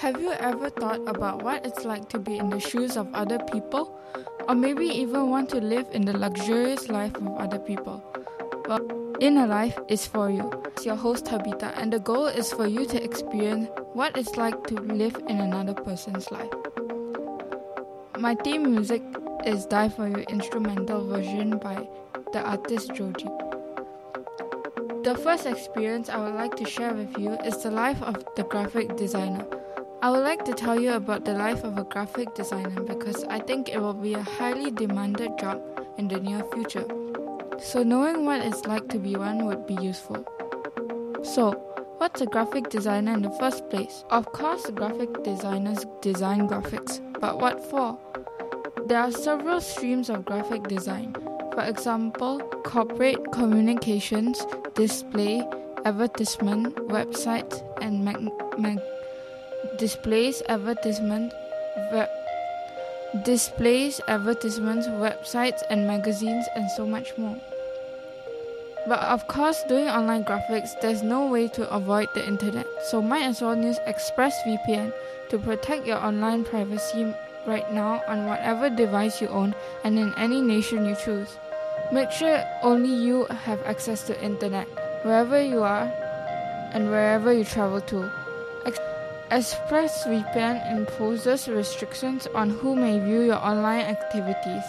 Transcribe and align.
Have 0.00 0.20
you 0.20 0.30
ever 0.32 0.68
thought 0.68 1.00
about 1.08 1.42
what 1.42 1.64
it's 1.64 1.86
like 1.86 2.10
to 2.10 2.18
be 2.18 2.36
in 2.36 2.50
the 2.50 2.60
shoes 2.60 2.98
of 2.98 3.08
other 3.14 3.38
people? 3.50 3.98
Or 4.46 4.54
maybe 4.54 4.84
even 4.84 5.30
want 5.30 5.48
to 5.50 5.56
live 5.56 5.86
in 5.90 6.04
the 6.04 6.12
luxurious 6.12 6.90
life 6.90 7.16
of 7.16 7.28
other 7.38 7.58
people? 7.58 8.04
Well, 8.68 8.86
Inner 9.20 9.46
Life 9.46 9.78
is 9.88 10.06
for 10.06 10.28
you. 10.28 10.52
It's 10.66 10.84
your 10.84 10.96
host 10.96 11.24
Tabitha, 11.24 11.72
and 11.78 11.90
the 11.90 11.98
goal 11.98 12.26
is 12.26 12.52
for 12.52 12.66
you 12.66 12.84
to 12.84 13.02
experience 13.02 13.70
what 13.94 14.18
it's 14.18 14.36
like 14.36 14.66
to 14.66 14.74
live 14.74 15.16
in 15.28 15.40
another 15.40 15.72
person's 15.72 16.30
life. 16.30 16.52
My 18.18 18.34
theme 18.34 18.70
music 18.70 19.02
is 19.46 19.64
Die 19.64 19.88
For 19.88 20.08
You 20.08 20.26
instrumental 20.28 21.08
version 21.08 21.56
by 21.56 21.88
the 22.34 22.42
artist 22.42 22.92
Joji. 22.92 23.30
The 25.04 25.16
first 25.24 25.46
experience 25.46 26.10
I 26.10 26.18
would 26.18 26.34
like 26.34 26.54
to 26.56 26.66
share 26.68 26.92
with 26.92 27.16
you 27.16 27.32
is 27.46 27.62
the 27.62 27.70
life 27.70 28.02
of 28.02 28.22
the 28.36 28.44
graphic 28.44 28.94
designer. 28.96 29.55
I 30.02 30.10
would 30.10 30.22
like 30.24 30.44
to 30.44 30.52
tell 30.52 30.78
you 30.78 30.92
about 30.92 31.24
the 31.24 31.32
life 31.32 31.64
of 31.64 31.78
a 31.78 31.84
graphic 31.84 32.34
designer 32.34 32.82
because 32.82 33.24
I 33.24 33.38
think 33.38 33.70
it 33.70 33.80
will 33.80 33.94
be 33.94 34.14
a 34.14 34.22
highly 34.22 34.70
demanded 34.70 35.38
job 35.38 35.62
in 35.96 36.08
the 36.08 36.20
near 36.20 36.44
future. 36.52 36.84
So, 37.58 37.82
knowing 37.82 38.26
what 38.26 38.42
it's 38.42 38.66
like 38.66 38.88
to 38.90 38.98
be 38.98 39.16
one 39.16 39.46
would 39.46 39.66
be 39.66 39.74
useful. 39.74 40.24
So, 41.22 41.52
what's 41.96 42.20
a 42.20 42.26
graphic 42.26 42.68
designer 42.68 43.14
in 43.14 43.22
the 43.22 43.30
first 43.30 43.68
place? 43.70 44.04
Of 44.10 44.26
course, 44.32 44.68
graphic 44.70 45.22
designers 45.24 45.86
design 46.02 46.46
graphics, 46.46 47.00
but 47.18 47.40
what 47.40 47.64
for? 47.64 47.98
There 48.86 49.00
are 49.00 49.10
several 49.10 49.60
streams 49.62 50.10
of 50.10 50.26
graphic 50.26 50.64
design. 50.64 51.14
For 51.54 51.62
example, 51.62 52.40
corporate 52.64 53.32
communications, 53.32 54.46
display, 54.74 55.42
advertisement, 55.86 56.76
websites, 56.88 57.62
and 57.80 58.04
mag- 58.04 58.30
mag- 58.58 58.82
displays, 59.76 60.42
advertisement, 60.48 61.32
web, 61.92 62.08
displays, 63.24 64.00
advertisements, 64.08 64.86
websites, 64.88 65.62
and 65.70 65.86
magazines, 65.86 66.46
and 66.54 66.70
so 66.70 66.86
much 66.86 67.16
more. 67.16 67.36
But 68.86 69.00
of 69.00 69.26
course, 69.26 69.64
doing 69.64 69.88
online 69.88 70.24
graphics, 70.24 70.80
there's 70.80 71.02
no 71.02 71.26
way 71.26 71.48
to 71.48 71.68
avoid 71.74 72.08
the 72.14 72.26
internet, 72.26 72.66
so 72.84 73.02
might 73.02 73.24
as 73.24 73.42
well 73.42 73.56
use 73.56 73.78
ExpressVPN 73.86 74.92
to 75.30 75.38
protect 75.38 75.86
your 75.86 75.98
online 75.98 76.44
privacy 76.44 77.12
right 77.46 77.70
now 77.72 78.02
on 78.06 78.26
whatever 78.26 78.70
device 78.70 79.20
you 79.20 79.28
own 79.28 79.54
and 79.82 79.98
in 79.98 80.14
any 80.16 80.40
nation 80.40 80.86
you 80.86 80.94
choose. 80.94 81.36
Make 81.92 82.10
sure 82.10 82.44
only 82.62 82.94
you 82.94 83.26
have 83.26 83.62
access 83.64 84.02
to 84.06 84.22
internet 84.22 84.68
wherever 85.02 85.40
you 85.40 85.62
are 85.62 85.90
and 86.72 86.90
wherever 86.90 87.32
you 87.32 87.44
travel 87.44 87.80
to. 87.80 88.10
ExpressVPN 89.30 90.70
imposes 90.70 91.48
restrictions 91.48 92.28
on 92.34 92.48
who 92.48 92.76
may 92.76 93.00
view 93.00 93.22
your 93.22 93.42
online 93.42 93.86
activities. 93.86 94.62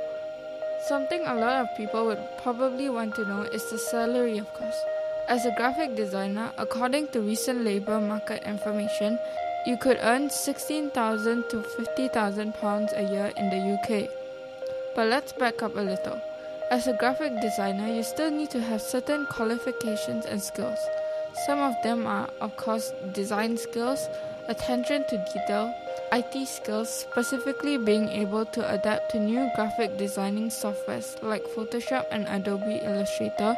something 0.89 1.23
a 1.27 1.35
lot 1.35 1.63
of 1.63 1.77
people 1.77 2.07
would 2.07 2.23
probably 2.43 2.89
want 2.89 3.15
to 3.17 3.25
know 3.25 3.43
is 3.43 3.69
the 3.71 3.79
salary, 3.79 4.39
of 4.39 4.53
course. 4.55 4.79
As 5.29 5.45
a 5.45 5.55
graphic 5.57 5.97
designer, 5.97 6.53
according 6.57 7.09
to 7.09 7.21
recent 7.21 7.65
labor 7.65 8.01
market 8.01 8.45
information, 8.45 9.19
you 9.67 9.77
could 9.77 9.99
earn 10.01 10.31
16,000 10.31 11.51
to 11.51 11.63
50,000 11.63 12.55
pounds 12.55 12.93
a 12.95 13.03
year 13.03 13.33
in 13.37 13.51
the 13.51 13.75
UK. 13.75 14.09
But 14.95 15.09
let's 15.09 15.33
back 15.33 15.65
up 15.65 15.75
a 15.75 15.81
little. 15.81 16.21
As 16.71 16.87
a 16.87 16.93
graphic 16.93 17.41
designer, 17.41 17.93
you 17.93 18.05
still 18.05 18.31
need 18.31 18.51
to 18.51 18.61
have 18.61 18.81
certain 18.81 19.27
qualifications 19.27 20.27
and 20.27 20.41
skills. 20.41 20.79
Some 21.45 21.59
of 21.59 21.75
them 21.83 22.07
are, 22.07 22.29
of 22.41 22.57
course, 22.57 22.93
design 23.13 23.59
skills, 23.59 24.09
attention 24.49 25.05
to 25.09 25.19
detail, 25.33 25.75
IT 26.13 26.47
skills, 26.47 26.89
specifically 26.89 27.77
being 27.77 28.09
able 28.09 28.47
to 28.47 28.73
adapt 28.73 29.11
to 29.11 29.21
new 29.21 29.51
graphic 29.55 29.99
designing 29.99 30.49
softwares 30.49 31.23
like 31.23 31.45
Photoshop 31.45 32.07
and 32.11 32.27
Adobe 32.29 32.81
Illustrator, 32.83 33.57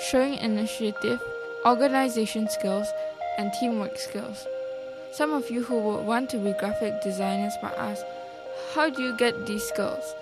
showing 0.00 0.34
initiative, 0.34 1.20
organization 1.66 2.48
skills, 2.48 2.88
and 3.36 3.52
teamwork 3.52 3.98
skills. 3.98 4.46
Some 5.12 5.32
of 5.32 5.50
you 5.50 5.62
who 5.62 5.78
would 5.78 6.06
want 6.06 6.30
to 6.30 6.38
be 6.38 6.52
graphic 6.52 7.02
designers 7.02 7.52
might 7.62 7.76
ask, 7.76 8.02
how 8.74 8.88
do 8.88 9.02
you 9.02 9.16
get 9.16 9.46
these 9.46 9.64
skills? 9.64 10.14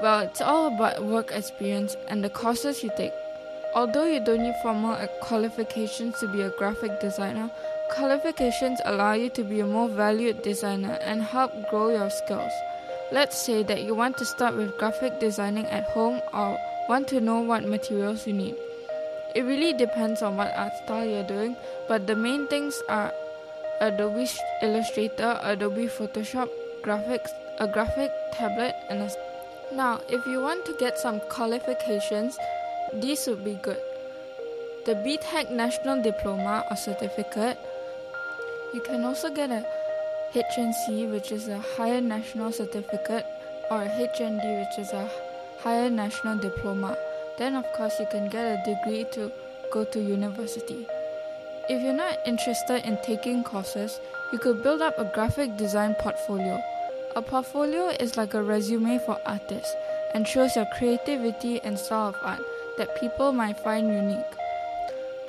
Well, 0.00 0.20
it's 0.20 0.40
all 0.40 0.68
about 0.68 1.04
work 1.04 1.32
experience 1.32 1.96
and 2.06 2.22
the 2.22 2.30
courses 2.30 2.84
you 2.84 2.90
take. 2.96 3.12
Although 3.74 4.06
you 4.06 4.20
don't 4.20 4.42
need 4.42 4.56
formal 4.62 4.94
eh, 4.94 5.06
qualifications 5.20 6.18
to 6.20 6.28
be 6.28 6.42
a 6.42 6.50
graphic 6.50 7.00
designer, 7.00 7.50
qualifications 7.90 8.80
allow 8.84 9.12
you 9.12 9.28
to 9.30 9.44
be 9.44 9.60
a 9.60 9.66
more 9.66 9.88
valued 9.88 10.42
designer 10.42 10.98
and 11.02 11.22
help 11.22 11.52
grow 11.68 11.90
your 11.90 12.10
skills. 12.10 12.52
Let's 13.12 13.36
say 13.36 13.62
that 13.64 13.82
you 13.82 13.94
want 13.94 14.16
to 14.18 14.24
start 14.24 14.56
with 14.56 14.76
graphic 14.78 15.20
designing 15.20 15.66
at 15.66 15.84
home 15.84 16.20
or 16.32 16.58
want 16.88 17.08
to 17.08 17.20
know 17.20 17.40
what 17.40 17.64
materials 17.64 18.26
you 18.26 18.32
need. 18.32 18.56
It 19.34 19.42
really 19.42 19.74
depends 19.74 20.22
on 20.22 20.36
what 20.36 20.52
art 20.56 20.72
style 20.84 21.06
you're 21.06 21.22
doing, 21.22 21.54
but 21.88 22.06
the 22.06 22.16
main 22.16 22.46
things 22.48 22.80
are 22.88 23.12
Adobe 23.80 24.26
Illustrator, 24.62 25.38
Adobe 25.42 25.86
Photoshop, 25.86 26.48
graphics, 26.82 27.30
a 27.58 27.68
graphic 27.68 28.10
tablet, 28.32 28.74
and 28.88 29.02
a 29.02 29.10
now, 29.70 30.00
if 30.08 30.26
you 30.26 30.40
want 30.40 30.64
to 30.64 30.72
get 30.80 30.98
some 30.98 31.20
qualifications, 31.28 32.38
these 32.94 33.26
would 33.26 33.44
be 33.44 33.54
good. 33.62 33.80
The 34.86 34.94
BTEC 34.94 35.50
National 35.50 36.02
Diploma 36.02 36.64
or 36.70 36.76
Certificate. 36.76 37.58
You 38.72 38.80
can 38.80 39.04
also 39.04 39.28
get 39.32 39.50
a 39.50 39.64
HNC, 40.32 41.10
which 41.10 41.32
is 41.32 41.48
a 41.48 41.58
Higher 41.58 42.00
National 42.00 42.52
Certificate, 42.52 43.26
or 43.70 43.82
a 43.82 43.88
HND, 43.88 44.60
which 44.60 44.78
is 44.78 44.92
a 44.92 45.10
Higher 45.60 45.90
National 45.90 46.38
Diploma. 46.38 46.96
Then, 47.38 47.54
of 47.56 47.70
course, 47.72 47.98
you 48.00 48.06
can 48.10 48.28
get 48.28 48.44
a 48.44 48.64
degree 48.64 49.04
to 49.12 49.30
go 49.70 49.84
to 49.84 50.00
university. 50.00 50.86
If 51.68 51.82
you're 51.82 51.92
not 51.92 52.18
interested 52.26 52.86
in 52.86 52.98
taking 53.02 53.44
courses, 53.44 54.00
you 54.32 54.38
could 54.38 54.62
build 54.62 54.80
up 54.80 54.98
a 54.98 55.10
graphic 55.14 55.56
design 55.58 55.94
portfolio. 56.00 56.62
A 57.16 57.22
portfolio 57.22 57.88
is 57.88 58.16
like 58.16 58.34
a 58.34 58.42
resume 58.42 58.98
for 59.04 59.18
artists 59.26 59.74
and 60.14 60.26
shows 60.26 60.56
your 60.56 60.66
creativity 60.78 61.60
and 61.60 61.78
style 61.78 62.08
of 62.08 62.16
art 62.22 62.40
that 62.78 62.98
people 62.98 63.32
might 63.32 63.58
find 63.58 63.88
unique. 63.92 64.32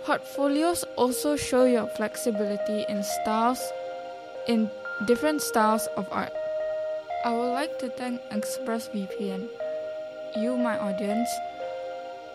Portfolios 0.04 0.86
also 0.96 1.36
show 1.36 1.66
your 1.66 1.88
flexibility 1.88 2.86
in 2.88 3.04
styles 3.04 3.62
in 4.48 4.72
different 5.06 5.42
styles 5.42 5.88
of 5.98 6.08
art. 6.12 6.34
I 7.26 7.32
would 7.34 7.52
like 7.52 7.78
to 7.80 7.90
thank 7.90 8.22
ExpressVPN, 8.32 9.50
you 10.38 10.58
my 10.58 10.80
audience, 10.80 11.30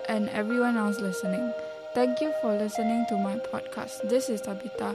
and 0.08 0.28
everyone 0.28 0.76
else 0.76 1.00
listening. 1.00 1.52
Thank 1.94 2.20
you 2.20 2.34
for 2.42 2.52
listening 2.54 3.06
to 3.08 3.16
my 3.16 3.36
podcast. 3.36 4.08
This 4.08 4.28
is 4.28 4.40
Tabitha 4.42 4.94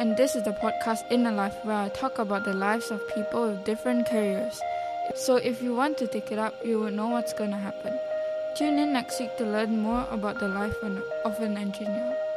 and 0.00 0.16
this 0.16 0.34
is 0.34 0.42
the 0.44 0.52
podcast 0.52 1.04
Inner 1.10 1.30
Life 1.30 1.56
where 1.62 1.76
I 1.76 1.90
talk 1.90 2.18
about 2.18 2.44
the 2.44 2.54
lives 2.54 2.90
of 2.90 3.06
people 3.14 3.48
with 3.48 3.64
different 3.64 4.06
careers. 4.06 4.58
So 5.14 5.36
if 5.36 5.60
you 5.60 5.74
want 5.74 5.98
to 5.98 6.06
take 6.06 6.32
it 6.32 6.38
up, 6.38 6.54
you 6.64 6.78
will 6.80 6.90
know 6.90 7.08
what's 7.08 7.34
going 7.34 7.50
to 7.50 7.58
happen. 7.58 7.98
Tune 8.54 8.78
in 8.78 8.92
next 8.92 9.20
week 9.20 9.36
to 9.38 9.44
learn 9.44 9.80
more 9.80 10.06
about 10.10 10.38
the 10.40 10.48
life 10.48 10.76
of 11.24 11.40
an 11.40 11.56
engineer. 11.56 12.29